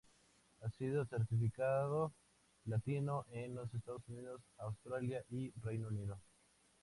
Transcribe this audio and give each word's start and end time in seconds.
Ha 0.63 0.69
sido 0.71 1.05
certificado 1.05 2.11
Platino 2.63 3.27
en 3.33 3.53
los 3.53 3.71
Estados 3.71 4.01
Unidos, 4.09 4.41
Australia 4.57 5.23
y 5.29 5.53
el 5.55 5.61
Reino 5.61 5.89
Unido. 5.89 6.19